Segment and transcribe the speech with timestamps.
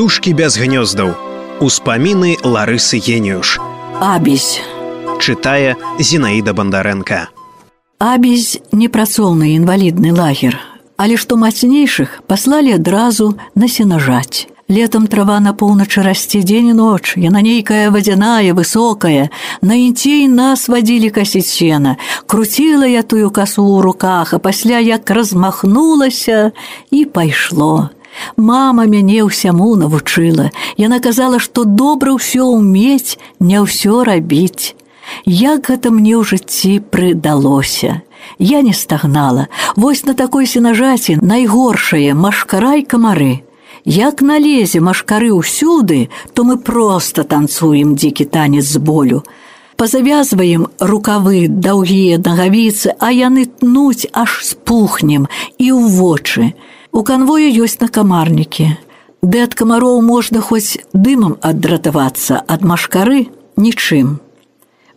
[0.00, 1.12] птушкі без гнёздаў.
[1.60, 3.60] Успаміны ларысы геніюш
[4.00, 4.64] абізь
[5.20, 7.28] чытае зінаіда бандарэнка
[8.00, 10.56] абізь непрацоўны інвалідны лагер.
[10.96, 14.48] Але што мацнейшых паслалі адразу на сенажаць.
[14.72, 19.28] Летом трава на поўначы расце дзень і ноч, яна нейкая вадзяная, высокая.
[19.60, 21.98] На інцей нас вадзілі касіць сена.
[22.24, 26.52] Круціла я тую касу ў руках, а пасля як размахнулася
[26.88, 27.90] і пайшло.
[28.36, 30.50] Мама мяне ўсяму навучыла.
[30.76, 34.74] Яна казала, што добра ўсё ўмець, не ўсё рабіць.
[35.24, 38.02] Як гэта мне ў жыцці прыдалося.
[38.38, 39.48] Я не стагнала.
[39.76, 43.42] Вось на такой сенажаці найгоршае машкарай камары.
[43.84, 49.24] Як налезе машкары ўсюды, то мы проста танцуем дзікі танец з болю.
[49.76, 55.24] Пазавязваем рукавы даўгія нагавіцы, а яны тнуць аж спухнем
[55.56, 56.52] і ў вочы.
[56.92, 58.72] У канвою ёсць накамарнікі.
[59.22, 64.18] Ды ад камароў можна хоць дымам адратавацца ад машкары нічым.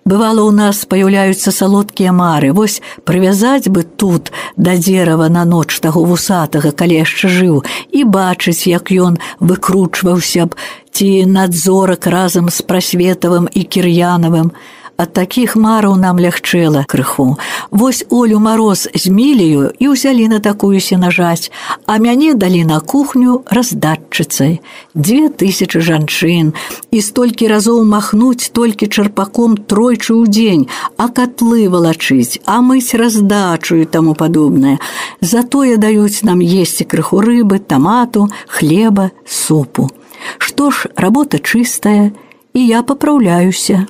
[0.03, 6.03] Бывало, у нас паяўляюцца салодкія мары, вось прывязаць бы тут да дзерава на ноч таго
[6.03, 10.57] вусатага, калі яшчэ жыў і бачыць, як ён выкручваўся б
[10.91, 14.51] ці надзорак разам з прасветавым і кір'янавым,
[14.97, 17.37] ад такіх мараў нам лягчэла крыху.
[17.71, 21.49] Вось Олю мароз з мілію і ўзялі на такую сенажаць,
[21.85, 24.61] а мяне далі на кухню раздатчыцай.
[24.93, 26.53] Дзве тысячы жанчын
[26.91, 33.81] і столькі разоў махнуць толькі чарпаком тройчы ў дзень, а катлы валачыць, а мыць раздачу
[33.81, 34.77] і таму падобнае.
[35.21, 39.89] Затое даюць нам есці крыху рыбы, тамату, хлеба, супу.
[40.37, 42.13] Што ж, работа чыстая,
[42.53, 43.87] і я папраўляюся.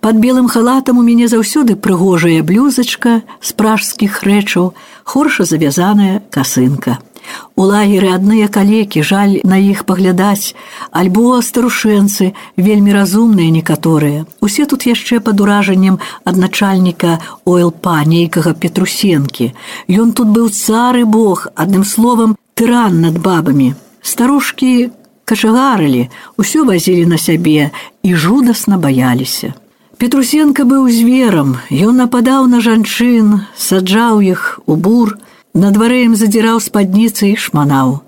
[0.00, 6.98] Под белым халатам у мяне заўсёды прыгожая блюзачка з пражскіх рэчаў, хорша завязаная касынка.
[7.56, 10.54] У лагеры адныя калекі жаль на іх паглядаць,
[10.92, 14.26] альбо старушэнцы вельмі разумныя некаторыя.
[14.40, 19.52] Усе тут яшчэ пад уражаннем ад начальніка ОЛПа нейкага петрусенкі.
[19.88, 23.74] Ён тут быў цары Бог, адным словам тыран над бабамі.
[24.02, 24.90] Старушкі
[25.24, 27.70] качагарылі, усё вазілі на сябе
[28.02, 29.54] і жудасна баяліся.
[29.96, 35.16] Петрусенко быў зверам, ён нападаў на жанчын, саджаў іх у бур,
[35.56, 38.02] на дварэ ім задзіраў спадніцы і шманаў.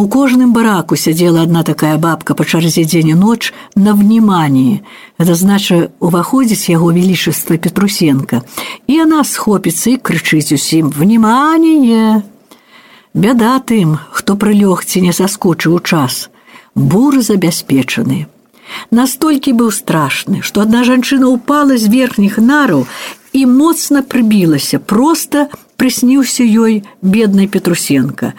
[0.00, 4.80] У кожным бараку сядзела одна такая бабка па чарзе дзень і ноч на вніманні.
[5.20, 8.40] Это знача уваходзіць яго велічыства Петрусенко.
[8.88, 12.24] І яна схопіцца і крычыць усім: вніманне!
[13.12, 16.30] Бяда тым, хто прылёг ці не саскочыў у час.
[16.74, 18.24] Бур забяспечаны.
[18.90, 22.86] Настолькі быў страшны, што адна жанчына ўпала з верхніх нараў
[23.32, 28.34] і моцна прыбілася, проста прысніўся ёй беднай Петрусенко.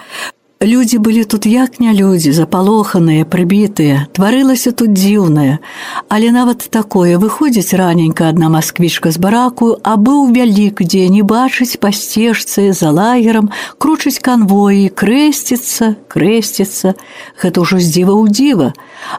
[0.61, 5.57] Людзі былі тут як не людзі, запалоханыя, прыбітыя, тварылася тут дзіўнае,
[6.05, 11.81] Але нават такое выходзіць раненька адна масквічка з бараку, а быў вялік, дзе не бачыць
[11.81, 13.49] па сцежцы за лагерам,
[13.81, 16.93] кручыць канвоі, крэсціцца, крэсціцца,
[17.41, 18.67] Гэта ўжо здзіва ў дзіва.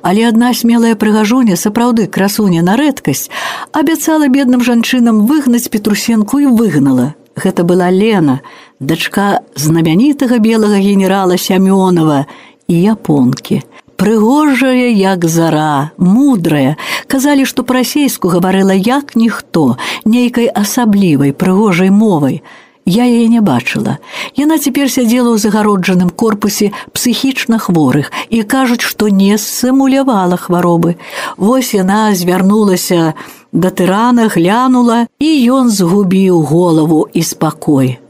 [0.07, 3.27] Але адна смелая прыгажуня сапраўды красуня на рэдкасць
[3.73, 7.19] абяцала бедным жанчынам выгнаць петрусенку і выгнала.
[7.35, 8.41] Гэта была Лена,
[8.83, 12.27] дачка знамянітага белага генерала Сямёнова
[12.69, 13.63] і японкі.
[13.97, 16.75] Прыгожая, як зара, мудрая,
[17.07, 22.43] казалі, што па-расейску гаварыла як ніхто, нейкай асаблівай прыгожай мовай.
[22.85, 24.03] Я яе не бачыла.
[24.35, 30.99] Яна цяпер сядзела ў загароджаным корпусе псіхічна хворых і кажуць, што не сымулявала хваробы.
[31.39, 33.15] Вось яна звярнулася
[33.55, 38.02] да тырана, глянула, і ён згубіў голову і спакой.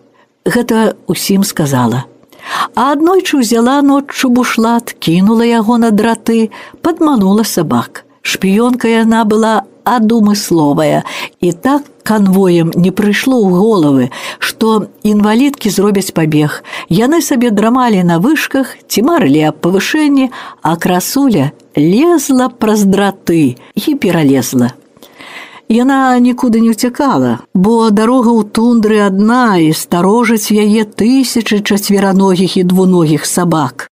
[0.45, 2.05] Гэта усім сказала.
[2.75, 6.51] А аднойчы ўзяла ноччу бушлат, кінула яго на драты,
[6.83, 8.05] падманула сабак.
[8.23, 11.03] Шпіёнка яна была адумысловая
[11.41, 14.05] і так канвоем не прыйшло ў головы,
[14.39, 16.63] што інвалідкі зробяць пабег.
[16.91, 20.31] Яны сабе драмалі на вышках, ці марылі аб павышэнні,
[20.63, 24.75] а красуля лезла праз драты і пералезла.
[25.69, 32.67] Яна нікуды не ўцякала, бо дарога ў тундры адна і старожаць яе тысячы чацвераногіх і
[32.69, 33.89] двуногіх сабак.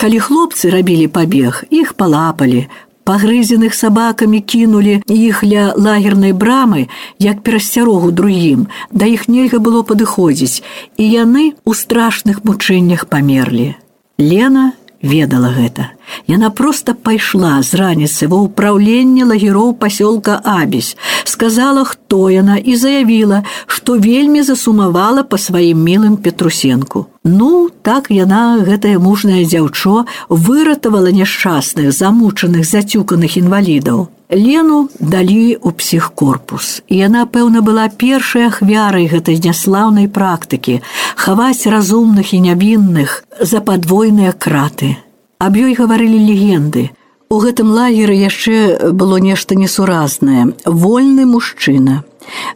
[0.00, 2.66] Калі хлопцы рабілі пабег, іх палапалі,
[3.04, 6.88] пагрызеных сабакамі кінулі іх ля лагернай брамы,
[7.20, 10.64] як перасцярогу другім, да іх нельга было падыходзіць,
[10.96, 13.76] і яны ў страшных мучэннях памерлі.
[14.18, 14.72] Лена
[15.04, 15.92] ведала гэта.
[16.26, 23.44] Яна проста пайшла з раніцы ва ўпраўленне лагероў пасёлка Абіс, сказала, хто яна і заявіла,
[23.66, 27.06] што вельмі засумавала па сваім мілым Петрусенку.
[27.24, 34.08] Ну, так яна, гэтае мужнае дзяўчо, выратавала няшчасных, замучаных, зацюканых інвалідаў.
[34.30, 36.80] Лену далі ў псіхкорпус.
[36.88, 40.80] І яна, пэўна, была першай ахвярай гэтай няслаўнай практыкі
[41.14, 44.96] хаваць разумных і нявінных за падвойныя краты.
[45.38, 46.90] Аб ёй гаварылі легенды.
[47.28, 50.56] У гэтым лагеры яшчэ было нешта несуразнае.
[50.64, 52.04] Вольны мужчына.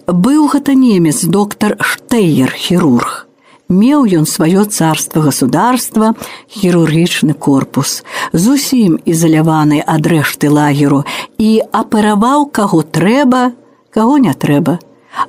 [0.08, 3.27] Быў гэта немец доктар Штейер, хірург
[3.68, 6.14] меў ён сваё царство государства
[6.48, 8.02] хірургічны корпус.
[8.32, 11.04] Зусім ізаляваны ад рэшты лагеру
[11.38, 13.52] і апараваў каго трэба
[13.90, 14.78] каго не трэба.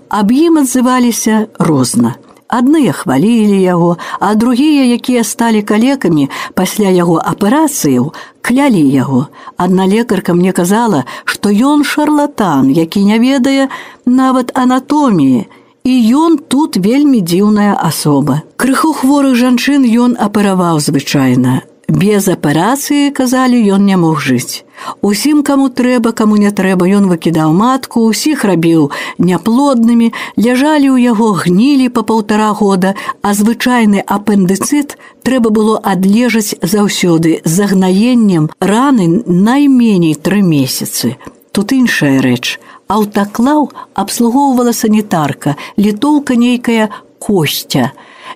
[0.10, 2.16] Аб ім адзываліся розна.
[2.50, 8.10] Адныя хвалілі яго а другія якія сталі калекамі пасля яго аперацыяў
[8.42, 9.28] клялі яго.
[9.58, 13.70] Адна лекарка мне казала што ён шарлатан які не ведае
[14.06, 15.46] нават анатоміі
[15.84, 18.42] і ён тут вельмі дзіўная асоба.
[18.58, 21.62] Крыху хворых жанчын ён апераваў звычайна.
[21.90, 24.62] Без аперацыі, казалі, ён не мог жыць.
[25.02, 31.34] Усім, каму трэба, каму не трэба, ён выкідаў матку, усіх рабіў няплоднымі, ляжалі ў яго
[31.34, 32.94] гнілі па паўтара года,
[33.26, 41.18] а звычайны апендыцыт трэба было адлежаць заўсёды з загнаеннем раны найменей тры месяцы.
[41.52, 42.62] Тут іншая рэч.
[42.90, 46.90] Аўтаклаў абслугоўвала санітарка, літоўка нейкая
[47.22, 47.92] косця.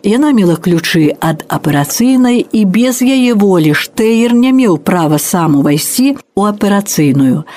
[0.05, 6.13] Яна мела ключы ад аперацыйнай і без яе волі штэер не меў права сам увайсці
[6.37, 7.49] у аперацыйную.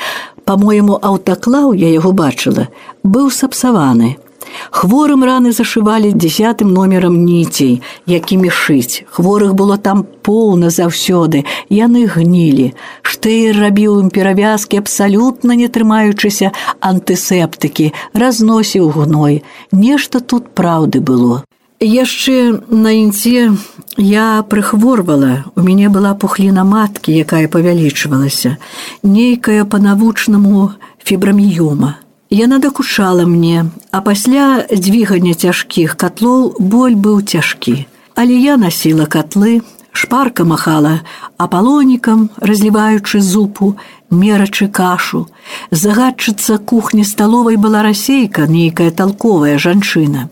[0.48, 2.68] Па-мойму, аўтаклаў я яго бачыла,
[3.04, 4.16] быў сапсаваны.
[4.70, 9.04] Хворым раны зашывалі дзясятым номерам ніцей, якімі шыць.
[9.10, 12.72] Хворых было там поўна заўсёды, яны гнілі.
[13.02, 19.42] Штэйр рабіў ім перавязкі абсалютна не трымаючыся антысептыкі, разносіў гной.
[19.72, 21.44] Нешта тут праўды было.
[21.80, 23.52] Яшчэ на інце
[24.00, 28.56] я прыхворвала, у мяне была пухліна маткі, якая павялічвалася,
[29.02, 30.72] нейкая па-навучнаму
[31.04, 32.00] фібраміёма.
[32.30, 37.86] Яна дакушала мне, а пасля дзвігання цяжкіх котлоў боль быў цяжкі.
[38.18, 39.62] Але я насіла котлы,
[39.92, 41.06] шпарка махала
[41.38, 43.78] апалонікам, разліваючы зупу,
[44.10, 45.28] мерачы кашу.
[45.70, 50.28] Загадчыца кухні сталовай была расейка, нейкая толковая жанчына.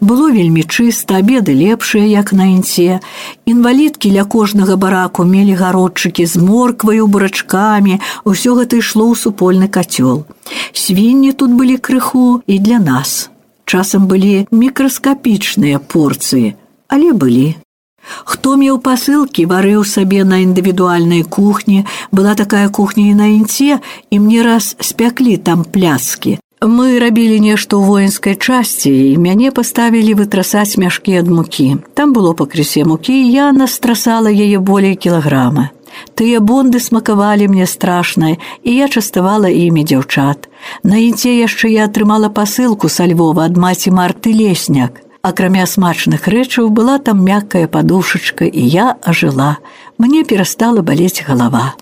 [0.00, 3.00] Было вельмі чыста, абеды лепшыя, як на інце.
[3.44, 10.24] Інвалідкі ля кожнага бараку мелі гародчыкі з моркваю, бурачкамі, усё гэта ішло ў супольны кацёл.
[10.72, 13.30] Свінні тут былі крыху і для нас.
[13.64, 16.56] Часам былі мікраскапічныя порцыі,
[16.88, 17.56] але былі.
[18.02, 23.80] Хто меў пасылкі, варыў сабе на індывідуальнай кухні, была такая кухня і на інце,
[24.10, 26.38] і мне раз спяклі там пляскі.
[26.58, 31.78] Мы рабілі нешта ў воінскай часці і мяне паставілі вытрасаць мяшкі ад мукі.
[31.94, 35.70] Там было пакрысе мукі, я настрасала яе болей кілаграма.
[36.18, 40.50] Тыя бонды смакавалі мне страшнае, і я частавала імі дзяўчат.
[40.82, 44.98] На інце яшчэ я атрымала пасылку са Львова ад маці марты лесняк.
[45.22, 49.58] Акрамя смачных рэчаў была там мяккая падушачка, і я ажыла.
[49.98, 51.74] Мне перастала балець галава.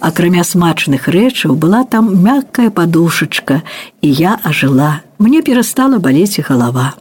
[0.00, 3.62] Акрамя смачных рэчаў была там мяккая падушачка,
[4.00, 5.02] і я ажыла.
[5.18, 6.94] Мне перастала балець галава.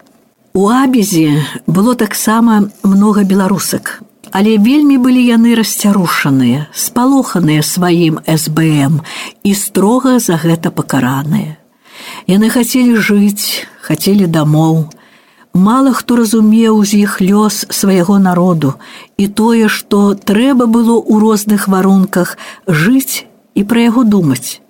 [0.53, 4.01] У абезе было таксама многа беларусак,
[4.31, 9.01] але вельмі былі яны расцярушаныя, спалоханыя сваім СБМ
[9.44, 11.61] і строга за гэта пакараныя.
[12.25, 14.90] Яны хацелі жыць, хацелі дамоў,
[15.57, 18.73] Мала хто разумеў з іх лёс свайго народу
[19.18, 22.37] і тое, што трэба было ў розных варунках
[22.69, 23.26] жыць
[23.57, 24.61] і пра яго думаць.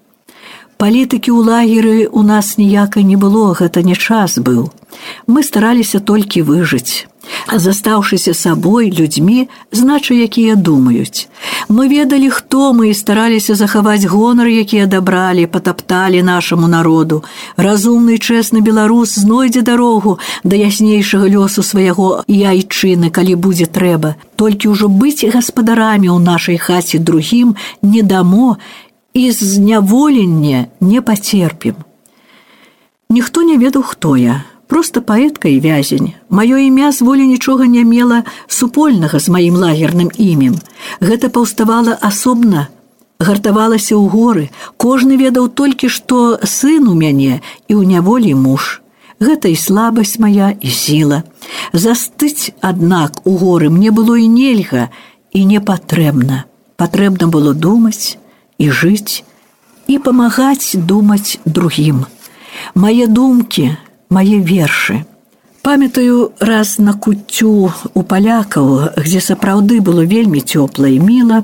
[0.79, 4.72] Палітыкі ў лагеры у нас ніякай не было, гэта не час быў.
[5.27, 7.03] Мы стараліся толькі выжыць.
[7.48, 11.27] А застаўшыся сабой людзьмі, значу, якія думаюць.
[11.69, 17.24] Мы ведалі, хто мы і стараліся захаваць гонар, які адабралі, патапталі нашаму народу.
[17.57, 24.15] Разумны чэсны беларус знойдзе дарогу да яснейшага лёсу свайго яйчыны, калі будзе трэба.
[24.36, 28.57] Толькі ўжо быць гаспадарамі ў нашай хаце другім не дамо,
[29.17, 31.75] і зняволення не пацерпім.
[33.10, 36.13] Ніхто не ведаў, хто я, просто паэтка і вязень.
[36.29, 40.59] Маё імя з волі нічога не мела супольнага з маім лагерным імем.
[41.01, 42.67] Гэта паўставала асобна,
[43.19, 44.45] гартавалася ў горы,
[44.77, 48.83] кожны ведаў толькі, што сын у мяне і ў няволі муж.
[49.17, 51.24] Гэта і слабасць моя і сіла.
[51.74, 54.93] Застыць, аднак, у горы мне было і нельга
[55.33, 56.45] і не патрэбна.
[56.77, 58.17] патрэбна было думаць
[58.62, 59.25] і жыць
[59.88, 62.05] і памагаць думаць другім.
[62.75, 63.74] Мае думкі,
[64.09, 65.05] мае вершы.
[65.61, 71.43] Памятаю раз на куццю у палякаў, дзе сапраўды было вельмі цёпла і міла,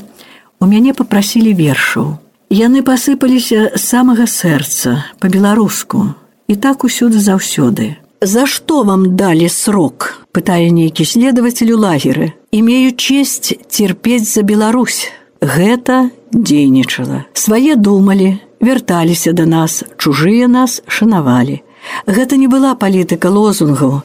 [0.60, 2.20] у мяне попрасілі вершаў.
[2.48, 6.14] Яны пасыпаліся з самага сэрца па-беларуску
[6.48, 7.98] і так усюды заўсёды.
[8.24, 15.12] За што вам далі срок, пытае нейкі следователь у лагеры, имею честь терпець за Беларусь.
[15.44, 17.26] Гэта дзейнічала.
[17.34, 21.60] Свае думалі, вярталіся да нас, чужыя нас шанавалі.
[22.08, 24.02] Гэта не была палітыка лозунгаў,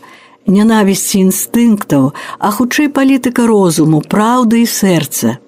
[0.46, 5.38] нянавісці інстынктаў, а хутчэй палітыка розуму, праўды і сэрца.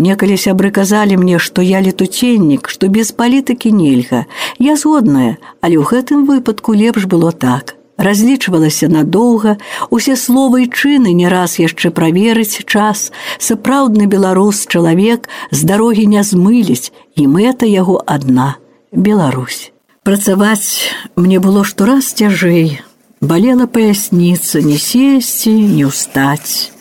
[0.00, 4.24] Некалі сябры казалі мне, што я летуценнік, што без палітыкі нельга.
[4.58, 7.76] Я згодная, але ў гэтым выпадку лепш было так.
[8.00, 9.58] Разлічвалася надоўга,
[9.90, 13.12] усе словы і чыны не раз яшчэ праверыць час.
[13.36, 18.56] Сапраўдны беларус чалавек з дарогі не змыліць, і мэта яго адна
[18.90, 19.68] Беларусь.
[20.02, 22.80] Працаваць мне было штораз цяжэй.
[23.20, 26.72] Балела паясніца, не сесці, не ўстаць.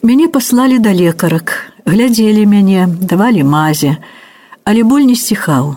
[0.00, 1.52] Мяне паслалі да лекарак,
[1.84, 3.98] глядзелі мяне, давалі мазе,
[4.64, 5.74] але боль не сціхаў.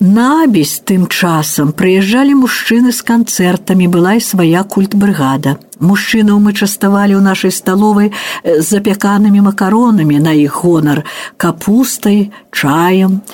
[0.00, 5.56] Набесь тым часам прыязджалі мужчыны з канцэртамі была і свая культбрыгада.
[5.80, 8.12] Мужчынаў мы частавалі ў нашай сталовай
[8.44, 11.00] з запяканымі макаронамі на іх гонар,
[11.40, 13.24] капустай, чаем.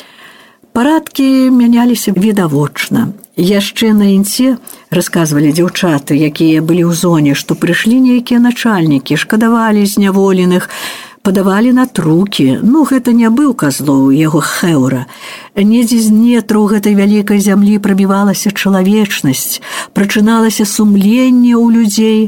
[0.72, 3.08] Парадкі мяняліся відавочна.
[3.36, 4.56] Яшчэ на інце
[4.94, 10.70] расказвалі дзяўчаты, якія былі ў зоне, што прыйшлі нейкія начальнікі, шкадавалі зняволеных,
[11.26, 12.62] падавалі на трукі.
[12.62, 15.10] Ну гэта не быў казлоў яго хэўра.
[15.58, 19.58] Недзе з нетраў гэтай вялікай зямлі прабівалася чалавечнасць,
[19.90, 22.20] прачыналася сумленне ў людзей,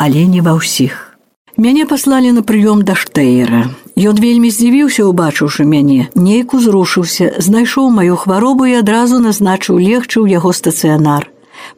[0.00, 1.20] але не ва ўсіх.
[1.60, 3.68] Мяне паслалі на прыём да штэйра.
[4.00, 10.40] Ён вельмі здзівіўся, убачыўшы мяне, нейк узрушыўся, знайшоў маю хваробу і адразу назначыў легчы ў
[10.40, 11.28] яго стацыянар.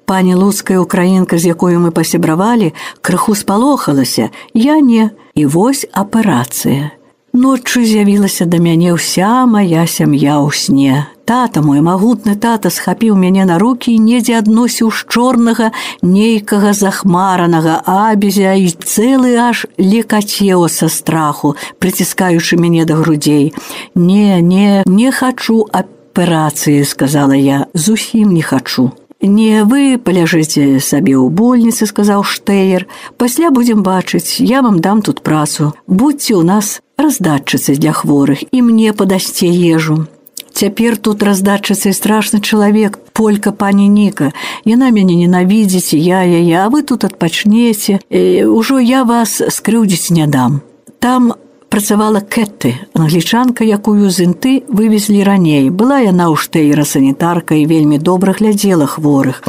[0.07, 6.95] Пані луцкая украінка, з якою мы пасябравалі, крыху спалохалася, я не, і вось аперацыя.
[7.33, 11.09] Ноччу з'явілася да мяне ўся моя сям'я ў сне.
[11.25, 15.71] Тата мой магутны тата схапіў мяне на рукі і недзе адносіў з чорнага
[16.05, 23.57] нейкага захмаранага абезя і цэлы аж лекацеў са страху, прыціскаючы мяне да грудзей.
[23.97, 28.93] Не, не, не хачу аперацыі, сказала я, зусім не хачу.
[29.25, 32.91] Не вы паляжыце сабе ў больніцы, сказаў штэер.
[33.17, 35.73] Пасля будзем бачыць, я вам дам тут працу.
[35.87, 40.07] Будьце ў нас раздатчыцы для хворых і мне падасце ежу.
[40.53, 44.33] Цяпер тут раздатчыцы страшны чалавек, полька пані Ніка.
[44.65, 47.99] Яна мяне ненавідзіць, я яе, а вы тут адпачнеце.
[48.47, 50.61] Ужо я вас скрыўдзіць не дам.
[51.01, 51.35] Там
[51.73, 57.97] працавала кэты англічанка якую з інты вывезлі раней была яна ў штэйра санітарка і вельмі
[57.97, 59.41] добра глядзела хворых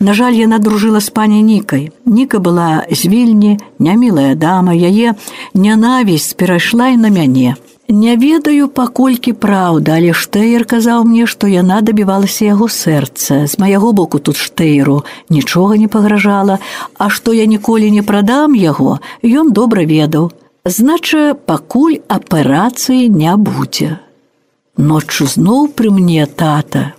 [0.00, 5.14] на жаль яна дружыла з пані нікай ніка была з вільні нямілая дама яе
[5.54, 7.56] нянавісць перайшла і на мяне
[7.88, 13.46] Не ведаю паколькі праўда, але штэйр казаў мне, што яна дабівалася яго сэрца.
[13.46, 16.58] З майго боку тут штэйру нічога не пагражала,
[16.98, 20.32] а што я ніколі не прадам яго, ён добра ведаў.
[20.66, 24.02] Знача, пакуль аперацыі не будзе.
[24.76, 26.98] Ноччу зноў пры мне тата.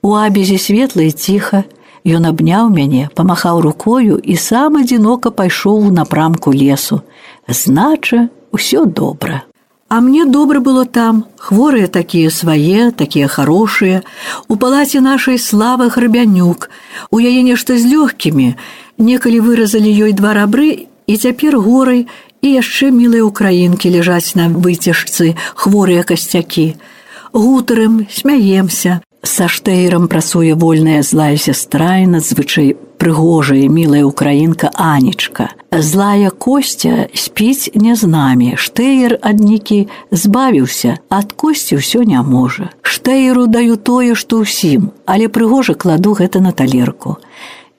[0.00, 1.64] У абезе светла і ціха,
[2.04, 7.02] Ён абняў мяне, памахаў рукою і сам адзінока пайшоў у напрамку лесу.
[7.48, 9.44] Знача, усё добра.
[9.90, 14.02] А мне добра было там, хворыя такія свае, такія хорошыя.
[14.48, 16.70] У палаце нашай славы грабянюк.
[17.10, 18.54] У яе нешта з лёгкімі.
[18.98, 22.06] Некалі выразалі ёй два рабры і цяпер горай
[22.40, 26.78] і яшчэ мілыя украінкі ляжаць на выцяжцы хворыя касцякі.
[27.34, 29.02] Гутарым смяемся.
[29.22, 35.50] Са штэйрам працуе вольная злая сястра і надзвычай прыгожая мілая украінка Анечка.
[35.72, 38.56] Злая косця спіць не з намі.
[38.56, 42.72] Штэйр аднікі збавіўся, ад косці ўсё не можа.
[42.80, 47.20] Штэйру даю тое, што ўсім, але прыгожа кладу гэта на талерку.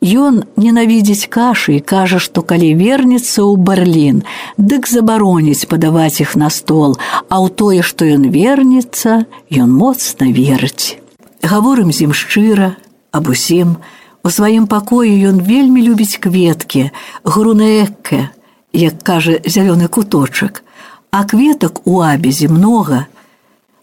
[0.02, 4.26] Ён ненавідзець кашы і кажа, што калі вернецца ў Берлін,
[4.58, 6.98] дык забароніць падаваць іх на стол,
[7.30, 11.02] а ў тое, што ён вернецца, ён моцна верыць.
[11.42, 12.78] Гаворым з ім шчыра,
[13.12, 13.78] аб усім,
[14.24, 16.92] У сваім пакоі ён вельмі любіць кветкі,
[17.26, 18.30] грунаэкке,
[18.74, 20.62] як кажа зялёны куточак,
[21.10, 23.08] а кветак у абезе многа,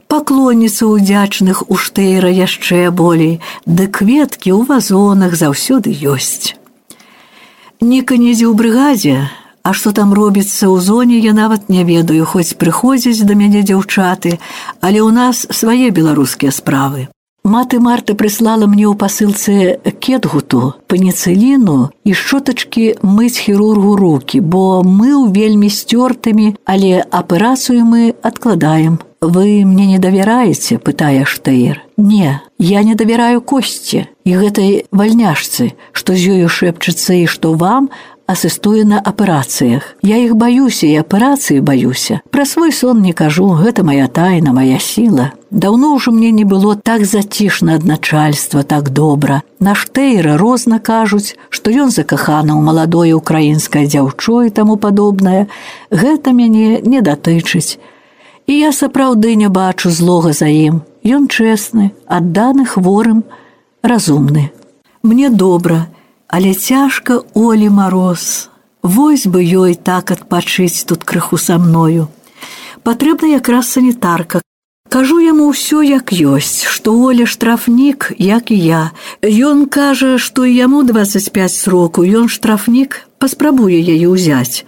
[0.06, 6.54] паклонніца ўдзячных у штэйра яшчэ болей, ды кветкі ў вазонах заўсёды ёсць.
[7.82, 9.18] Ніка недзе ў брыгадзе,
[9.68, 14.38] А што там робіцца ў зоне, я нават не ведаю, хоць прыходзяць да мяне дзяўчаты,
[14.80, 17.08] але ў нас свае беларускія справы.
[17.48, 25.16] Маты Марта прыслала мне ў пасылцы кетгуту, паніцыліну і шчотачкі мыць хірургу рукі, бо мы
[25.16, 29.00] ў вельмі сцёртымі, але аперацыю мы адкладаем.
[29.24, 31.80] Вы мне не давяраеце, пытае Штэйр.
[31.96, 37.88] Не, я не давяраю косці і гэтай вальняшцы, што з ёю шэпчацца і што вам
[38.28, 39.96] асістуе на аперацыях.
[40.04, 42.20] Я іх баюся і аперацыі баюся.
[42.28, 45.32] Пра свой сон не кажу, гэта моя тайна, моя сіла.
[45.50, 49.40] Даўно ўжо мне не было так зацішна ад начальства, так добра.
[49.64, 55.48] Наш тэйра розна кажуць, што ён закахана ў маладое украінскае дзяўчо і таму падобнае.
[55.88, 57.80] Гэта мяне не датычыць.
[58.44, 60.84] І я сапраўды не бачу злога за ім.
[61.00, 63.24] Ён чэсны, адданы хворым,
[63.80, 64.52] разумны.
[65.00, 65.88] Мне добра,
[66.28, 68.50] Але цяжка Олі мароз.
[68.82, 72.08] Вось бы ёй так адпачыць тут крыху са мною.
[72.84, 74.44] Патрэбна якраз санітарка.
[74.88, 78.84] Кажу яму ўсё як ёсць, што Оля штрафнік, як і я.
[79.24, 84.64] Ён кажа, што яму 25 сроку, ён штрафнік паспрабуе яе ўзяць.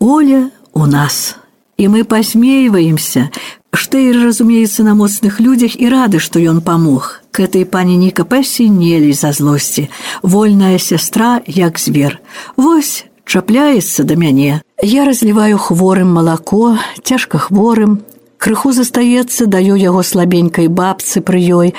[0.00, 1.36] Оля у нас.
[1.76, 3.32] І мы пасмейваемся,
[3.72, 7.22] Штэйр разумеецца на моцных людзях і рады, што ён памог.
[7.30, 9.88] К этой пані Ніка пасінелі за злосці.
[10.22, 12.18] Вольная сястра, як звер.
[12.56, 14.62] Вось чапляецца да мяне.
[14.82, 18.02] Я разліваю хворым малако, цяжка хворым.
[18.38, 21.74] Крыху застаецца, даю яго слабенькай бабцы пры ёй.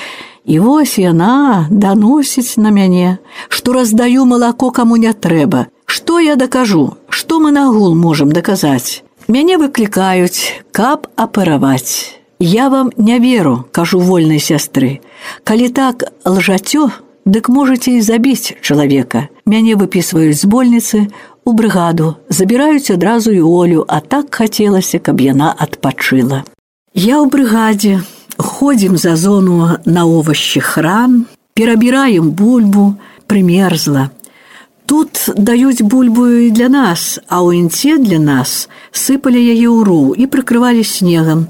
[0.48, 3.18] І вось яна даносіць на мяне,
[3.48, 5.66] што раздаю малако каму не трэба.
[5.84, 9.04] Што я дакажу, што мы нагул можам даказаць.
[9.32, 12.20] Мяне выклікаюць, каб апераваць.
[12.38, 15.00] Я вам не веру, кажу вольнай сястры.
[15.48, 16.90] Калі так лжацё,
[17.24, 19.32] дык можаце і забіць чалавека.
[19.48, 21.08] Мяне выпісваюць з больніцы
[21.48, 26.44] у брыгаду, забіраюць адразу і олю, а так хацелася, каб яна адпачыла.
[26.92, 28.04] Я ў брыгадзе
[28.36, 31.24] ходзім за зону на овощі хран,
[31.56, 34.10] перабіраем бульбу, прымерзла.
[34.92, 40.12] Тут даюць бульбу і для нас, а ў інце для нас сыпалі яе ў ру
[40.12, 41.46] і прыкрывалі снегам.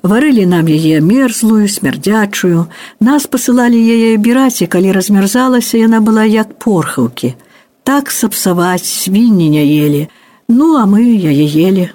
[0.00, 2.72] Варылі нам яе мерзлую, смярдзячую,
[3.04, 7.36] нас пасылалі яе абіраць, і калі размярзалася, яна была як порхаўкі.
[7.84, 10.02] Так сапсаваць свінні не елі.
[10.48, 11.92] Ну, а мы яе елі.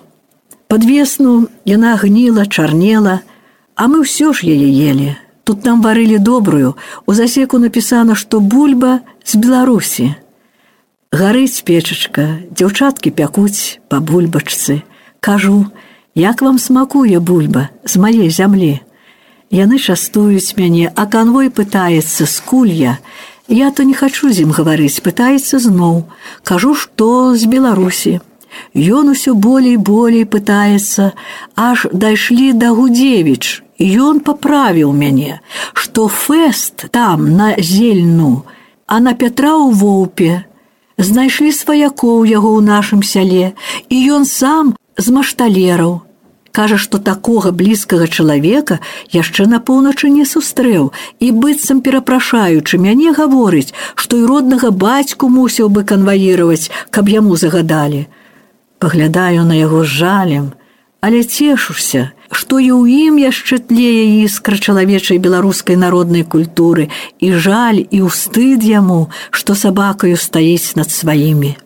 [0.70, 3.26] Пад весну яна гніла, чарнела,
[3.74, 5.18] а мы ўсё ж яе елі.
[5.50, 6.78] Тут нам варылі добрую,
[7.10, 10.14] у засеку напісана, што бульба з Беларусі.
[11.12, 12.24] Гарыць печачка,
[12.56, 14.80] дзяўчаткі пякуць па бульбачцы.
[15.20, 15.68] Кажу,
[16.16, 18.80] як вам смакуе бульба з маей зямлі.
[19.52, 22.94] Яны частуюць мяне, а канвой пытаецца скуль я.
[23.52, 26.08] Я то не хачу з ім гаварыць, пытаецца зноў.
[26.48, 28.22] Кажу, што з Беларусі.
[28.72, 31.12] Ён усё болей болей пытаецца,
[31.60, 33.60] аж дайшлі да Гудзевіч.
[33.84, 35.44] Ён паправіў мяне,
[35.74, 38.48] што фэст там на зельну,
[38.88, 40.48] а на Пятра ў воўпе,
[41.02, 43.54] знайшлі сваякоў яго ў нашым сяле,
[43.90, 46.02] і ён сам з машталераў.
[46.52, 48.80] Кажа, што такога блізкага чалавека
[49.16, 50.92] яшчэ на поўначы не сустрэў
[51.24, 58.08] і быццам перапрашаючы мяне гаворыць, што і роднага бацьку мусіў бы канваіраваць, каб яму загадалі.
[58.84, 60.52] Паглядаю на яго жалем,
[61.00, 66.88] але цешуся, што і ў ім яшчэ тлее іскра чалавечай беларускай народнай культуры
[67.20, 71.60] і жаль і ўстыд яму, што сабакаю стаіць над сваімі.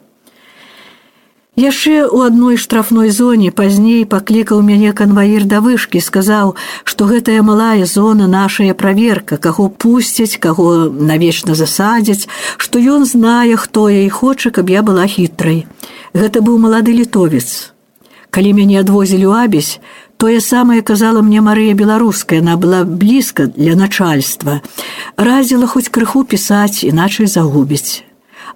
[1.56, 6.52] Яшчэ ў адной штрафной зоне пазней паклікаў мяне канваір да вышкі, сказаў,
[6.84, 12.28] што гэтая малая зона нашая праверка, каго пусцяць, каго навечна засадзяць,
[12.60, 15.64] што ён знае, хто я і хоча, каб я была хітрай.
[16.12, 17.72] Гэта быў малады літовец.
[18.36, 19.80] Калі мяне адвозілі ў абесь,
[20.18, 24.62] Тое самае казала мне Марыя беларуская, она была блізка для начальства.
[25.18, 28.04] Разіла хоць крыху пісаць, іначай загубіць.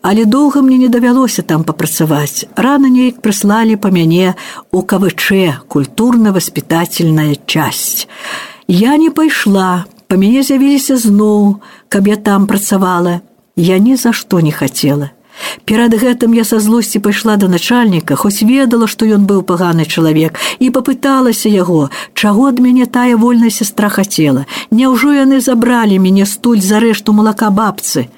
[0.02, 2.48] Але доўга мне не давялося там папрацаваць.
[2.56, 4.36] Рана неяк прыслалі па мяне
[4.72, 8.08] у КВЧ культурна-воспитательная часть.
[8.68, 13.20] Я не пайшла, па мяне з'явіліся зноў, каб я там працавала.
[13.56, 15.12] Я ні за што не хацела.
[15.66, 20.40] Перад гэтым я са злосці пайшла да начальніка, хоць ведала, што ён быў паганы чалавек
[20.60, 24.46] і папыталася яго, чаго ад мяне тая вольная сестра хацела.
[24.72, 28.10] Няўжо яны забралі мяне стуль за рэшту малака бабцы.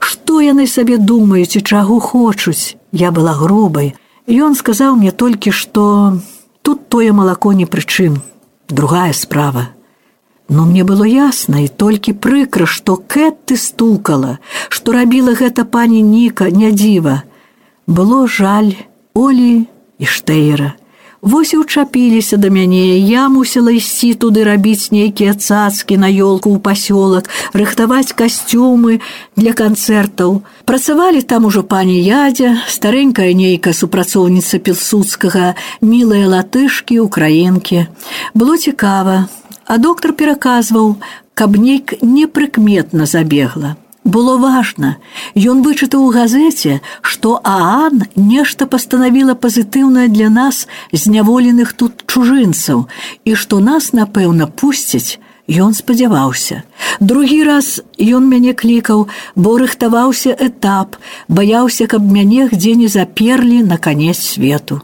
[0.00, 2.76] Што яны сабе думаюць і чаго хочуць?
[2.92, 3.94] Я была грубай.
[4.26, 6.18] Ён сказаў мне толькі, што
[6.62, 8.20] тут тое малако ні пры чым.
[8.68, 9.75] Другая справа.
[10.48, 16.02] Но мне было ясна і толькі прыкра, што кэт ты стукала, што рабіла гэта пані
[16.02, 17.22] Ніка не дзіва.
[17.86, 18.74] Было жаль,
[19.14, 19.66] Олі
[19.98, 20.74] і штэйра.
[21.26, 26.62] Вось і ўчапіліся да мяне, я мусіла ісці туды рабіць нейкія цацкі на ёлку ў
[26.62, 29.00] пасёлак, рыхтаваць касцюмы
[29.34, 30.46] для канцэртаў.
[30.68, 37.90] Працавалі там ужо пані ядзя, старэнькая нейкая супрацоўніца пілсудскага, мілыя латышкі, украінкі.
[38.36, 39.26] Было цікава,
[39.66, 40.96] а доктар пераказваў,
[41.34, 43.76] каб нейк непрыкметна забегла.
[44.06, 44.96] Было важна.
[45.34, 52.86] Ён вычытаў у газеце, што Аан нешта пастанавіла пазітыўнае для нас зняволеных тут чужынцаў
[53.24, 56.64] і што нас, напэўна, пусцяць, Ён спадзяваўся.
[56.98, 60.98] Другі раз ён мяне клікаў, бо рыхтаваўся этап,
[61.28, 64.82] баяўся, каб мяне дзе не заперлі на канец свету.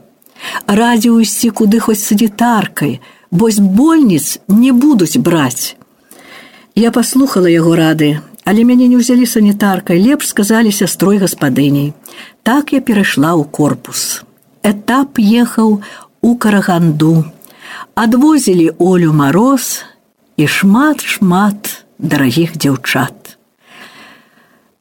[0.67, 3.01] Радзіў ісці куды хоць санітаркай,
[3.33, 5.75] бо з больніц не будуць браць.
[6.77, 11.95] Я паслухала яго рады, Але мяне не ўзялі санітаркай, лепш сказалі сястрой гаспадыняй.
[12.43, 14.27] Так я перайшла ў корпус.
[14.67, 15.79] Этап ехаў
[16.23, 17.31] у караганду.
[17.95, 19.87] Адвозілі Олю мароз
[20.35, 23.39] і шмат-шмат дарагіх дзяўчат.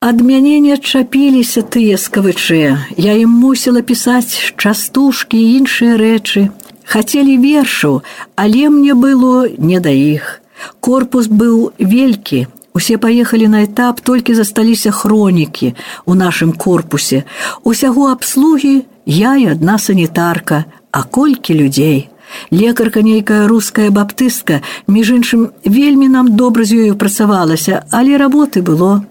[0.02, 2.98] Ад мяне не адчапіліся тыя скавычэ.
[2.98, 6.50] Я ім мусіла пісаць частушкі і іншыя рэчы.
[6.92, 8.02] Хацелі вершаў,
[8.36, 10.42] але мне было не да іх.
[10.80, 15.74] Корпус быў велькі, Усе паехалі на этап, толькі засталіся хронікі
[16.06, 17.24] у нашым корпусе.
[17.64, 22.10] Усяго абслугі я і адна санітарка, а колькі людзей.
[22.52, 29.04] Лекарка нейкая руская баптыстка, між іншым вельмі нам добра з ёю працавалася, але работы было.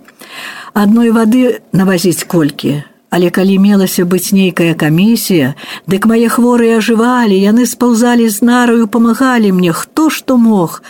[0.72, 2.80] Адной вады навазіць колькі.
[3.10, 5.54] Але калі мелася быць нейкая камісія,
[5.90, 10.82] дык мае хворыя ажывалі, яны спаўзалі з нараю, памагалі мне, хто што мог,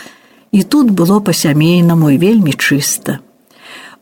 [0.53, 3.19] і тут было па-сямейнаму і вельмі чыста.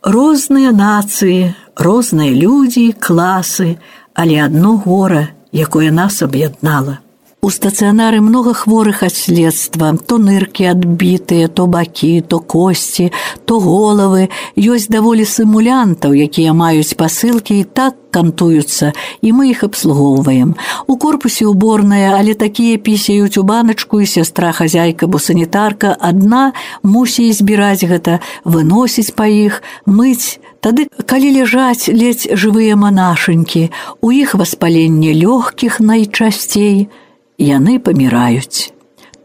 [0.04, 3.80] Розныя нацыі, розныя людзі, класы,
[4.14, 7.00] але адно гора, якое нас аб'яднала.
[7.42, 13.14] У стацыянары многа хворых ад следства, то ныркі адбітыя, то бакі, то косці,
[13.48, 14.28] то головы,
[14.60, 18.92] ёсць даволі сімулянтаў, якія маюць пасылкі і так кантуюцца,
[19.24, 20.60] і мы іх абслугоўваем.
[20.84, 26.52] У корпусе уборная, але такія пісяюць у баначку і сястра хазяйка, бо санітарка адна
[26.84, 33.72] мусіць збіраць гэта, выносіць па іх, мыць, Тады, калі ляжаць ледзь жывыя манашанькі,
[34.04, 36.92] у іх васпаленне лёгкіх найчасцей,
[37.40, 38.72] яны паміраюць.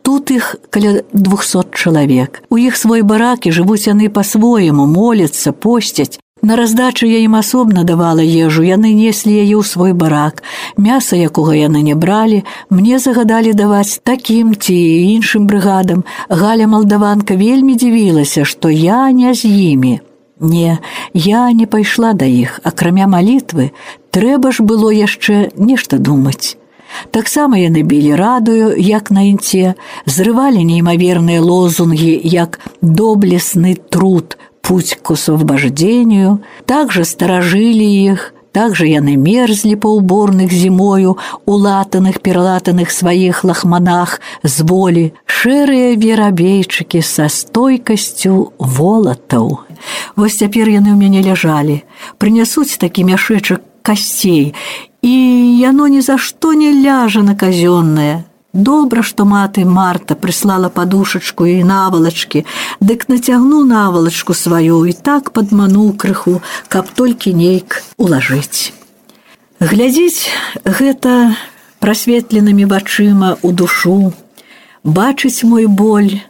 [0.02, 2.42] Тут іх каля 200 чалавек.
[2.50, 6.20] У іх свой баракі жывуць яны па-свойму, моляцца, посцяць.
[6.44, 10.42] На раздачу я ім асобна давала ежу, яны неслі яе ў свой барак.
[10.76, 14.76] Мяса, якога яны не бралі, мне загадалі даваць такім ці
[15.16, 16.04] іншым брыгадам.
[16.28, 20.00] Галя малдаванка вельмі дзівілася, што я не з імі.
[20.40, 20.78] Не,
[21.14, 23.72] я не пайшла да іх, акрамя малітвы,
[24.12, 26.60] трэба ж было яшчэ нешта думаць.
[27.10, 29.74] Таксама яны білі радую, як на інце,
[30.06, 39.74] зрывалі неймаверныя лозунгі, як доблесны труд, путь к освобождению, также старажылі іх, также яны мерзлі
[39.76, 49.66] па ўборных зімою, у латаных пералатаных сваіх лахманах з волі, шэрыя верабейчыкі са стойкасцю волатаў.
[50.16, 51.82] Вось цяпер яны ў мяне ляжалі,
[52.16, 54.54] прынясуць такі мяшэчак касцей.
[55.04, 55.14] І
[55.54, 58.24] яно ні за што не ляжа на казённае.
[58.54, 62.44] Добра, што маты Марта прыслала падушачку і навалачкі,
[62.78, 66.38] дык нацягну навалачку сваю і так падмануў крыху,
[66.68, 68.70] каб толькі нейк улажыць.
[69.58, 70.30] Глядзіць
[70.62, 71.34] гэта
[71.82, 74.14] прасветленымі вачыма ў душу,
[74.84, 76.22] бачыць мой боль,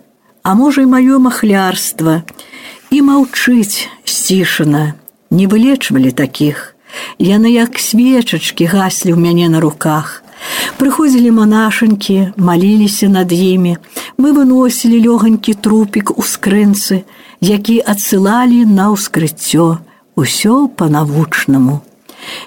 [0.42, 2.22] а можа і маё махлярства,
[2.88, 4.94] і маўчыць сцішана,
[5.30, 6.73] не вылечвалі такіх.
[7.18, 10.24] Яны як свечачкі гаслі ў мяне на руках.
[10.78, 13.76] Прыходзілі манашанькі, маліліся над імі.
[14.18, 17.04] Мы выносілі лёганькі трупік у скрынцы,
[17.40, 19.80] які адсылалі на ўскрыццё,
[20.16, 21.80] усё па-навучнаму.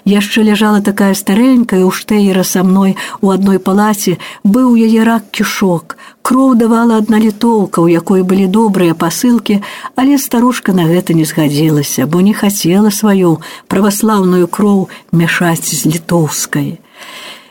[0.06, 5.98] Яшчэ ляжала такая старэнькая ў штэера са мной у адной палаце быў яе рак кішок.
[6.22, 9.62] Кроў давала адна літоўка, у якой былі добрыя пасылкі,
[9.96, 16.80] але старушка на гэта не згадзілася, бо не хацела сваю праваслаўную кроў мяшаць з літоўскай.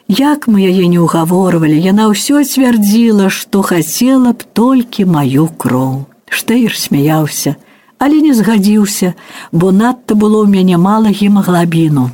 [0.09, 6.07] Як мы яе не ўгаворвалі, яна ўсё цвярдзіла, што хацела б толькі маю кроў.
[6.31, 7.57] Штэйр смяяўся
[7.99, 9.15] але не згадзіўся,
[9.53, 12.11] бо надта было ў мяне мала гемаглабіну.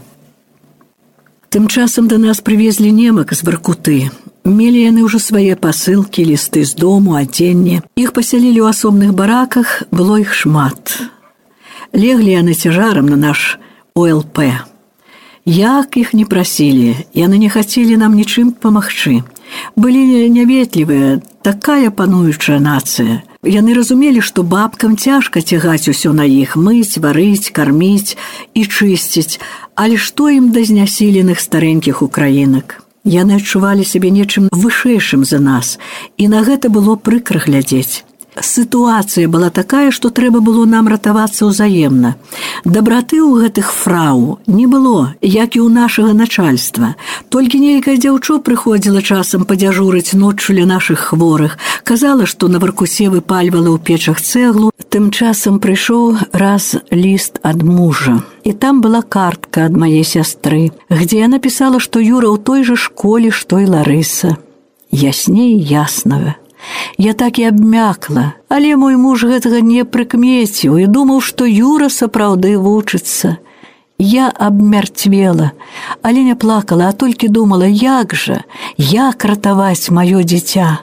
[1.52, 4.08] Тым часам да нас прывезлі немак з баркуты.
[4.44, 7.82] Мелі яны ўжо свае пасылкі, лісты з дому, адзенне.
[7.94, 10.96] Іх пасялілі ў асобных бараках, было іх шмат.
[11.92, 13.60] Леглі яны цяжарам на наш
[13.94, 14.64] ОЛП.
[15.44, 19.20] Як іх не прасілі, яны не хацелі нам нічым памагчы.
[19.76, 23.20] Былі няветлівыя, такая пануючая нацыя.
[23.42, 28.14] Яны разумелі, што бабкам цяжка цягаць усё на іх мыць, варыць, карміць
[28.54, 29.42] і чысціць,
[29.74, 32.78] але што ім да знясіленых старэнькіх украінак.
[33.02, 35.82] Яны адчувалі сябе нечым вышэйшым за нас,
[36.22, 38.06] і на гэта было прыкра глядзець.
[38.40, 42.16] Сітуацыя была такая, што трэба было нам ратавацца ўзаемна.
[42.64, 46.96] Дабраты ў гэтых фрау не было, як і ў нашага начальства.
[47.28, 53.68] Толькі нейкае дзяўчо прыходзіла часам падзяжурыць ноччу ля нашых хворых, казала, што на варкусе выпальвала
[53.68, 54.72] ў печах цэглу.
[54.88, 58.24] Тым часам прыйшоў раз ліст ад мужа.
[58.48, 62.80] І там была картка ад маей сястры, где я напісала, што Юра ў той жа
[62.80, 64.40] школе, што і Ларыса.
[64.88, 66.40] Ясней яснага.
[66.98, 72.56] Я так і абмякла, але мой муж гэтага не прыкмеціў і думаў, што Юра сапраўды
[72.58, 73.38] вучыцца.
[73.98, 75.52] Я абмярцвела,
[76.02, 78.42] але не плакала, а толькі думала, як жа,
[78.78, 80.82] як ратаваць маё дзіця.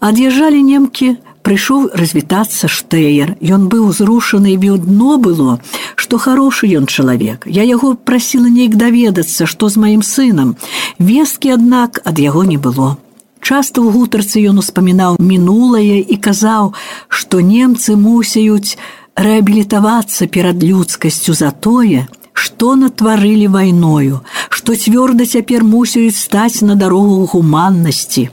[0.00, 3.36] Ад'язджалі немкі, прыйшоў развітацца штэер.
[3.44, 5.60] Ён быў зрушаны і біў дно было,
[5.94, 7.44] што харошы ён чалавек.
[7.46, 10.56] Я яго прасіла нейк даведацца, што з маім сынам.
[10.98, 12.96] Весткі, аднак, ад яго не было.
[13.44, 16.72] Часта ў гутарцы ён успамінаў мінулае і казаў,
[17.12, 18.80] што немцы мусяюць
[19.20, 27.28] рэабілітавацца перад людскасцю за тое, што натварылі вайною, што цвёрда цяпер мусяць стаць на дарогу
[27.34, 28.30] гуманнасці.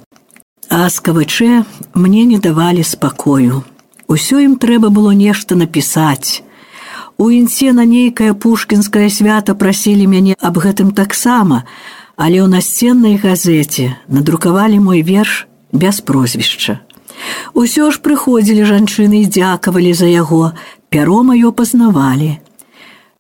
[0.72, 3.68] А скавачэ мне не давалі спакою.
[4.08, 6.40] Усё ім трэба было нешта напісаць.
[7.20, 11.68] У інце на нейкае пушкінскае свята прасілі мяне аб гэтым таксама,
[12.22, 16.78] але ў насценнай газеце надрукавалі мой верш без прозвішча.
[17.58, 20.54] Усё ж прыходзілі жанчыны і дзякавалі за яго,
[20.94, 22.38] пяро маё пазнавалі.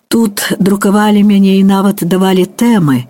[0.05, 3.09] Тут друкавалі мяне і нават давалі тэмы,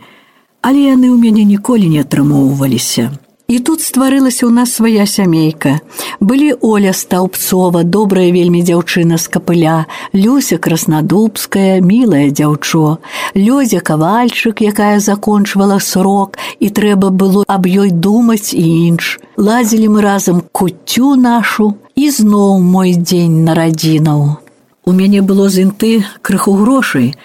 [0.64, 3.12] але яны ў мяне ніколі не атрымоўваліся.
[3.52, 5.84] І тут стварылася ў нас свая сямейка.
[6.24, 13.04] Былі Оля Стаўпцова, добрая вельмі дзяўчына з капыля, Люся краснадубская, мілая дзяўчо,
[13.36, 19.20] Лёдзя кавальчык, якая закончвала срок, і трэба было аб ёй думаць і інш.
[19.36, 24.40] Ладзілі мы разам куццю нашу і зноў мой дзень нарадзінаў.
[24.88, 27.20] У мяне было з інты крыху грошай,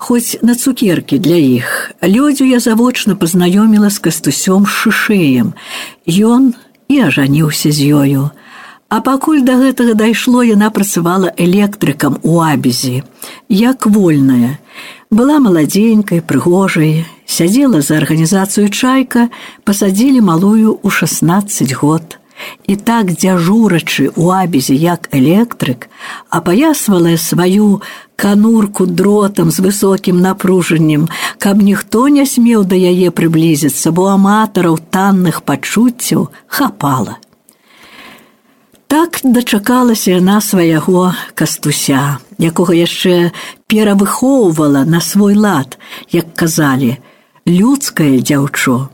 [0.00, 1.92] хоць на цукеркі для іх.
[2.00, 5.52] Лёдзю я завочна пазнаёміла з кастусём шышэем.
[6.08, 6.56] Ён
[6.88, 8.22] і ажаніўся з ёю.
[8.88, 13.04] А пакуль да гэтага дайшло, яна працавала электрыкам у абізі,
[13.48, 14.56] як вольная.
[15.10, 19.28] Была маладзенькай, прыгожай, сядзела за арганізацыю чайка,
[19.68, 22.19] пасадзілі малую ў 16 год.
[22.66, 25.88] І так дзяжурачы ў абізе як электрык,
[26.28, 27.82] апаясвала сваю
[28.16, 35.42] канурку дротам з высокім напружаннем, каб ніхто не смеў да яе прыблізіцца, бо аматараў танных
[35.42, 37.16] пачуццяў хапала.
[38.90, 43.30] Так дачакалася яна свайго кастуся, якога яшчэ
[43.70, 45.78] перавыхоўвала на свой лад,
[46.10, 46.96] як казалі,
[47.46, 48.90] людскае дзяўчо.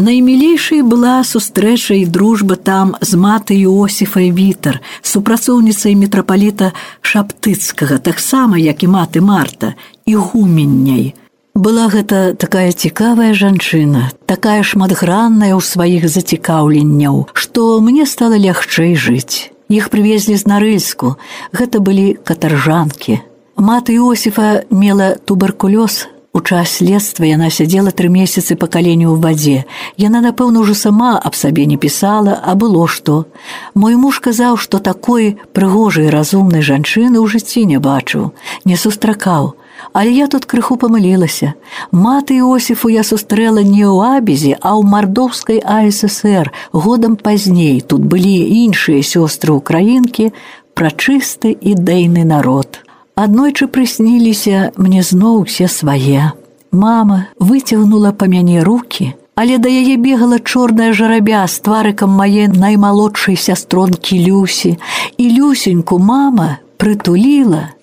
[0.00, 6.72] Наймілейшай была сустрэча і дружба там з матай Іосіфай Вітар, супрацоўніцай мітрапаліта
[7.04, 9.74] Шаптыцкага, таксама, як і маты Марта
[10.08, 11.12] і гуменняй.
[11.52, 19.52] Была гэта такая цікавая жанчына, такая шматгранная ў сваіх зацікаўленняў, што мне стала лягчэй жыць.
[19.68, 21.20] Іх прывезлі з нарыльску,
[21.52, 23.20] гэта былі катаржанкі.
[23.60, 29.58] Маты Іосіфа мела туберкулёз, У час следства яна сядзела тры месяцы па каленю ў вадзе.
[29.98, 33.26] Яна, напэўна, ўжо сама аб сабе не пісала, а было што.
[33.74, 38.30] Мой муж казаў, што такой прыгожай разумнай жанчыны ў жыцці не бачыў,
[38.62, 39.58] не сустракаў.
[39.92, 41.54] Але я тут крыху памылілася.
[41.90, 46.54] Маты Іосіфу я сустрэла не ў абізе, а ў мардоўскай АССР.
[46.70, 50.30] годам пазней тут былі іншыя сёстры украінкі,
[50.78, 52.86] прачысты і дэйны народ.
[53.20, 56.32] Аднойчы прысніліся мне зноў усе свае.
[56.72, 63.36] Мама выцягнула па мяне руки, але да яе бегала чорная жарабя з тварыкам мае наймалодшай
[63.36, 64.78] сястронкі Люсі,
[65.20, 67.76] і Люсеньку мама прытуліла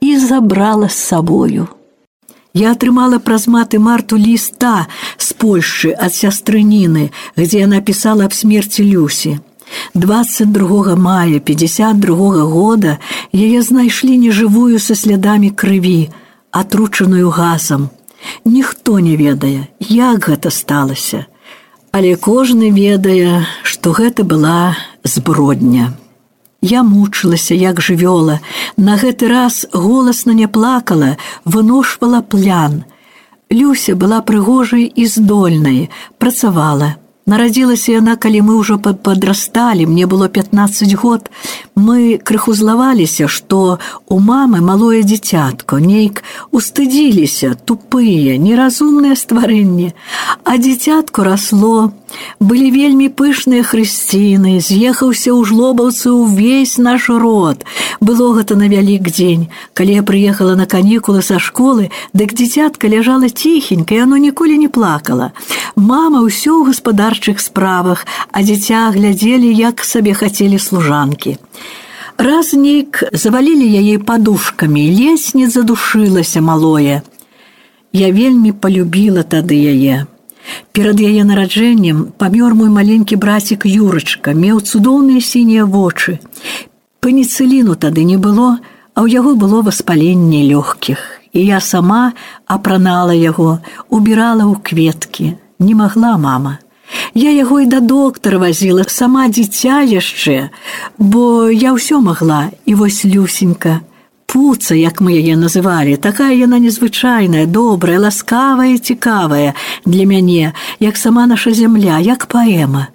[0.00, 1.68] і забрала з сабою.
[2.56, 8.88] Я атрымала праз маты марту ліста з Польшчы ад сястрыніны, дзе яна пісала аб смерці
[8.88, 9.36] Люсі.
[9.94, 12.98] 22 мая 52 года
[13.32, 16.10] яе знайшлі нежывую са слядамі крыві,
[16.50, 17.88] атручаную газам.
[18.44, 21.26] Ніхто не ведае, як гэта сталася.
[21.92, 25.94] Але кожны ведае, што гэта была збродня.
[26.60, 28.40] Я мучылася, як жывёла,
[28.76, 32.84] на гэты раз голасна не плакала, выношвала плян.
[33.50, 36.96] Люся была прыгожай і здольнай, працавала.
[37.28, 41.28] Нарадзілася яна, калі мы ўжо падрасталі, мне было 15 год.
[41.76, 46.24] Мы крыху злаваліся, што у мамы малое дзіцятко, нейк
[46.56, 49.92] устыдзіліся, тупыя, неразумнае стварэнне.
[50.44, 51.92] А дзіцятко расло,
[52.40, 57.64] былі вельмі пышныя хрысціны, з'ехаўся ў жлобаўцы ўвесь наш род.
[58.00, 59.48] Было гэта на вялік дзень.
[59.74, 65.32] Калі я прыехала на канікулы са школы, дык дзіцятка ляжала ціхенька, яно ніколі не плакала.
[65.76, 71.38] Мама ўсё ў гаспадарчых справах, а дзіця глядзелі, як сабе хацелі служанкі.
[72.18, 77.02] Раз нейк завалілі яе падушкамі, ледзь не задушылася малое.
[77.92, 80.06] Я вельмі полюбіла тады яе.
[80.72, 86.18] Перад яе нараджэннем памёр мой маленькі брацік Юрачка, меў цудоўныя сінія вочы.
[87.00, 88.58] Пеніцыліну тады не было,
[88.94, 90.98] а ў яго было васпаленне лёгкіх.
[91.32, 92.12] І я сама
[92.46, 96.58] апранала яго, убірала ў кветкі не магла мама.
[97.14, 100.48] Я яго і да доктара вазіла сама дзіця яшчэ,
[100.98, 103.80] бо я ўсё магла і вось люсенька.
[104.28, 109.54] Пуца, як мы яе называлі, такая яна незвычайная, добрая, ласкавая, цікавая
[109.86, 110.52] для мяне,
[110.84, 112.92] як сама наша зямля, як паэма.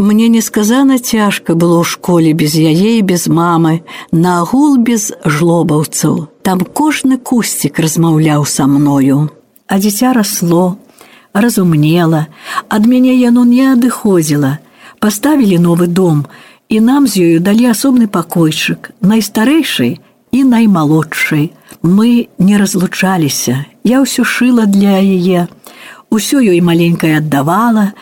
[0.00, 6.32] Мне несказана цяжка было ў школе без яе і без мамы, на агул без жлобаўцаў.
[6.40, 9.28] Там кожны кусцік размаўляў са мною.
[9.68, 10.80] А дзіця расло,
[11.36, 12.32] разумнела,
[12.72, 14.56] ад мяне яно не адыходзіла.
[14.96, 16.24] Паставілі новы дом,
[16.72, 20.00] і нам з ёю далі асобны пакойчык, найстарэйшай
[20.32, 21.52] і наймалодшай.
[21.82, 23.64] Мы не разлучаліся.
[23.84, 25.48] Я ўсё шыла для яе.
[26.10, 27.92] Усё ёй маленькае аддавала,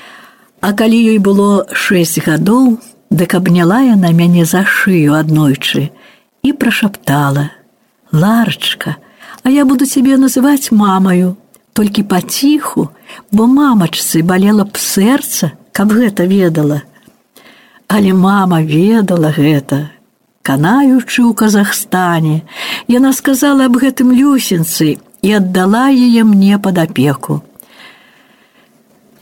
[0.61, 2.79] А калі ёй было шэсць гадоў,
[3.15, 5.91] дык абняла яна мяне за шыю аднойчы
[6.43, 7.51] і прашаптала:
[8.13, 8.97] «Ларачка,
[9.45, 11.37] а я буду цябе называць мамаю,
[11.79, 12.91] толькі паціху,
[13.31, 16.83] бо мамачцы балела б сэрца, каб гэта ведала.
[17.87, 19.95] Але мама ведала гэта.
[20.49, 22.41] Канаючы ў Казахстане,
[22.89, 27.45] яна сказала аб гэтым люсенцы і аддала яе мне пад апеку.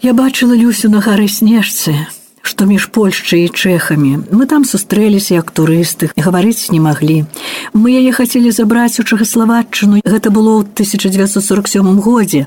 [0.07, 1.99] Я бачыла люсю на гары снежцы,
[2.47, 4.31] што між Польшчай і чэхамі.
[4.31, 7.27] Мы там сустрэліся як турысты, гаварыць не маглі.
[7.75, 10.07] Мы яе хацелі забраць у чагаславатчыну.
[10.07, 12.47] Гэта было ў 1947 годзе.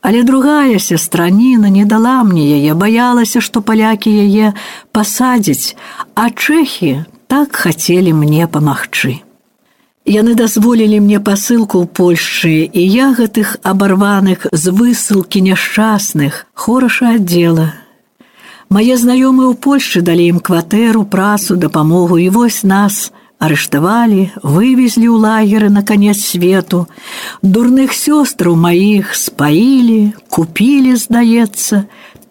[0.00, 4.56] Але другая сестраніна не дала мне яе, баялася, што палякі яе
[4.96, 5.76] пасадзяць,
[6.16, 9.20] а чэхі так хацелі мне памагчы.
[10.04, 17.72] Яны дазволілі мне пасылку ў Польшчы, і я гэтых абарваных з высылкі няшчасных хораша аддзела
[18.74, 25.16] Мае знаёмыя ў Польшчы далі ім кватэру, працу, дапамогу і вось нас арыштавалі, вывезлі ў
[25.20, 26.88] лагеры на канец свету.
[27.42, 31.84] Дурных сёстраў маіх спаілі, купілі, здаецца,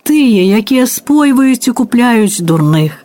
[0.03, 3.02] тыя, якія спойваюць і купляюць дурных.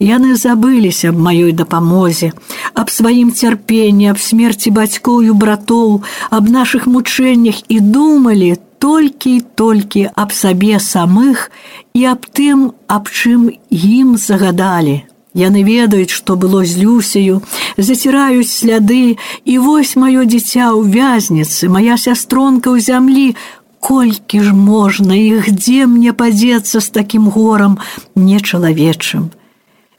[0.00, 2.32] Яны забыліся аб маёй дапамозе,
[2.74, 9.40] аб сваім цярпенні, аб смерці бацькоў і братоў, аб нашых мучэннях і думалі толькі і
[9.54, 11.50] толькі аб сабе самых
[11.94, 15.04] і аб тым, аб чым ім загадалі.
[15.34, 17.42] Яны ведаюць, што было з люсею,
[17.76, 23.34] заціраюць сляды, і вось маё дзіця ў вязніцы, моя сястронка ў зямлі,
[23.80, 27.78] колькі ж можна і где мне падзецца з такім горам
[28.14, 29.30] нечалавечым.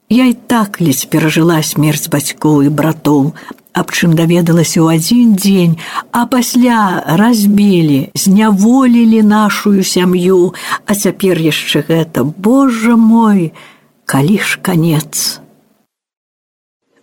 [0.10, 3.34] Я і так ледзь перажыла смерць бацькоў і братоў,
[3.74, 5.74] аб чым даведалася ў адзін дзень,
[6.14, 10.54] а пасля разбілі, зняволілі нашу сям'ю,
[10.86, 13.50] а цяпер яшчэ гэта, Божа мой,
[14.06, 15.42] калі ж канец.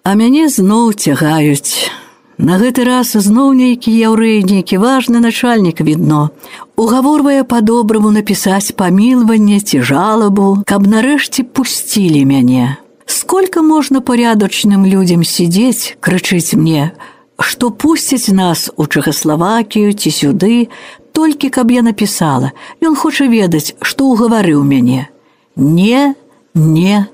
[0.07, 1.91] А мяне зноў цягаюць.
[2.39, 6.31] На гэты раз зноў нейкі яўрэй, нейкі важны начальнік відно.
[6.79, 12.79] Угаворвае па-добраму напісаць памілванне ці жалабу, каб нарэшце пусцілі мяне.
[13.07, 16.93] Сколько можно порядочным людям сидеть, крычыць мне,
[17.39, 20.69] што пусціць нас у Чехаславакію ці сюды,
[21.13, 25.09] толькі каб я напісала, Ён хоча ведаць, што ўгаварыў мяне.
[25.57, 26.15] Не,
[26.55, 27.07] не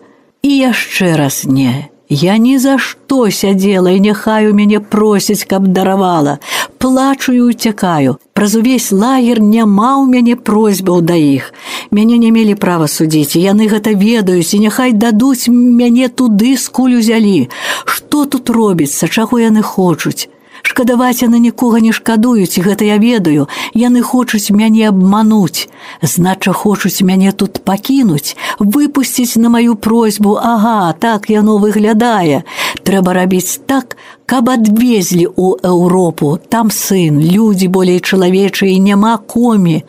[0.42, 1.88] і яшчэ раз не.
[2.08, 6.38] Я ні за што сядзела і няхай у мяне просяць, каб даравала.
[6.78, 8.16] Плачу і уцякаю.
[8.38, 11.48] Праз увесь лагер няма ў мяне просьбаў да іх.
[11.90, 17.50] Мяне не мелі права судзіць, яны гэта ведаюць і няхай дадуць мяне туды скуль узялі.
[17.82, 20.30] Што тут робіцца, чаго яны хочуць?
[20.62, 23.48] Шкадаваць яны нікога не шкадуюць, гэта я ведаю.
[23.74, 25.68] Яны хочуць мяне абмануць.
[26.02, 32.42] Знача хочуць мяне тут пакінуць, выпусціць на маю просьбу, Ага, так яно выглядае.
[32.82, 33.96] Трэба рабіць так,
[34.26, 36.38] каб адвезлі ў Еўропу.
[36.48, 39.84] Там сын, людзі болей чалавечыя, няма комі.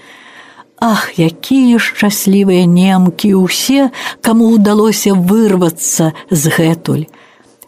[0.79, 3.91] Ах, якія шчаслівыя немкі ўсе,
[4.23, 7.11] каму ўдалося вырвацца з гэтуль.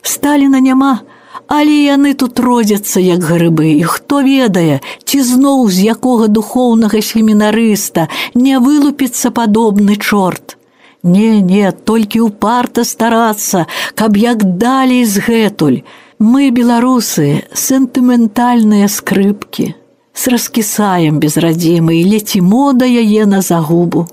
[0.01, 1.03] Сталіна няма,
[1.51, 8.07] але яны тут родзяцца як грыбы, і хто ведае, ці зноў з якога духоўнага семінарыста
[8.35, 10.55] не вылупіцца падобны чорт.
[11.03, 13.65] Не, не, толькі ўпарта старацца,
[13.99, 15.83] каб як далей з гэтуль.
[16.21, 19.73] Мы, беларусы, сентыментальныя скрыпкі
[20.13, 24.07] с раскісаем без радзімы і лецімо да яе на загубу.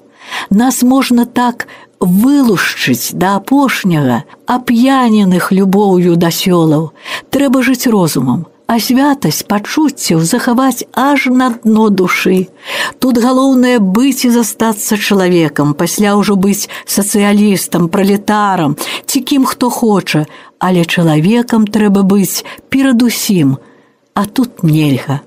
[0.51, 1.69] Нас можна так
[2.01, 6.93] вылушчыць да апошняга, ап'яненых любоўю да сёлаў.
[7.31, 12.49] Трэба жыць розумам, а святасць пачуццяў захаваць аж на дно душы.
[12.99, 18.77] Тут галоўнае быць і застацца чалавекам, пасля ўжо быць сацыялістам, пралетарам,
[19.07, 20.27] ці кім хто хоча,
[20.59, 23.57] але чалавекам трэба быць перадусім,
[24.15, 25.23] а тут нельга.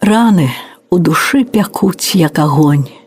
[0.00, 0.50] Раны
[0.90, 3.01] у душы пякуць як агонь.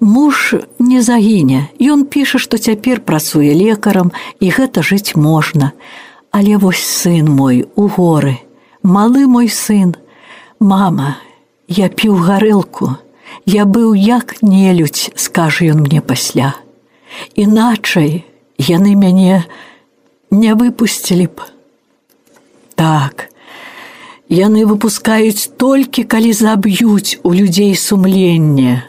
[0.00, 1.68] Муж не загіне.
[1.80, 5.72] Ён піша, што цяпер працуе лекарам і гэта жыць можна.
[6.30, 8.38] Але вось сын мой у горы,
[8.82, 9.96] малы мой сын,
[10.60, 11.18] мама,
[11.66, 12.96] я піў гарэлку,
[13.46, 16.54] Я быў як нелюдь, скажа ён мне пасля.
[17.34, 18.24] Іначай
[18.58, 19.44] яны мяне
[20.30, 21.48] не выпусцілі б.
[22.74, 23.30] Так,
[24.30, 28.86] Яны выпускаюць толькі, калі заб'юць у людзей сумленне.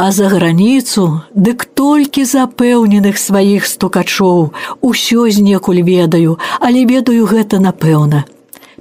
[0.00, 8.22] А за граніцу дык толькі запэўненых сваіх стукачоў усё знекуль ведаю, але ведаю гэта напэўна.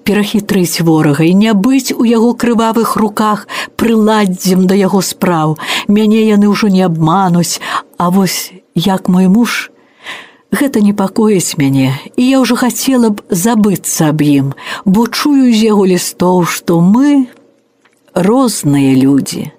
[0.06, 3.48] Перахітрыць ворага і не быць у яго крывавых руках
[3.82, 5.58] прыладдзем да яго спраў.
[5.90, 7.58] Мяне яны ўжо не абмануць,
[7.98, 9.72] А вось як мой муж,
[10.54, 14.54] Гэта непакоіць мяне, і я ўжо хацела б забыцца аб ім,
[14.86, 17.26] бо чую з яго лістоў, што мы
[18.14, 19.57] розныя людзі.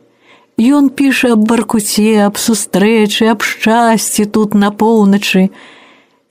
[0.59, 5.55] Ён піша аб баркуце, аб сустрэчы, аб шчасці тут на поўначы.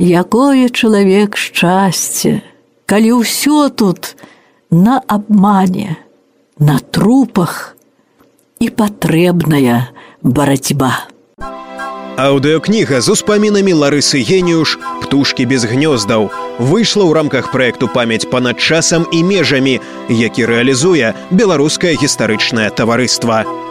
[0.04, 2.44] Якое чалавек шчасце,
[2.86, 4.20] калі ўсё тут
[4.68, 5.96] на абмане,
[6.60, 7.80] на трупах
[8.60, 11.08] і патрэбная барацьба.
[12.20, 14.76] Аўдыокніга з успамінамі Ларысы Геніюш
[15.06, 16.28] птушкі без гнёздаў
[16.60, 19.80] выйшла ў рамках праекту памяць панад часам і межамі,
[20.12, 23.67] які рэалізуе беларускае гістарычнае таварыства.